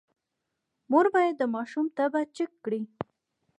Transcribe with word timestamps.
مور 0.91 1.05
باید 1.15 1.35
د 1.37 1.43
ماشوم 1.55 1.85
تبه 1.97 2.21
چیک 2.35 2.51
کړي۔ 2.63 2.81